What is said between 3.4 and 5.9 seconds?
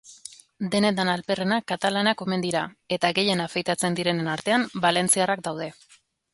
afeitatzen direnen artean valentziarrak daude.